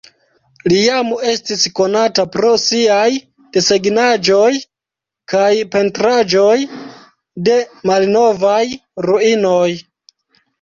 Li 0.71 0.77
jam 0.83 1.09
estis 1.31 1.65
konata 1.79 2.23
pro 2.35 2.53
siaj 2.63 3.09
desegnaĵoj 3.57 4.47
kaj 5.35 5.51
pentraĵoj 5.77 6.57
de 7.51 7.59
malnovaj 7.91 8.59
ruinoj. 9.09 9.69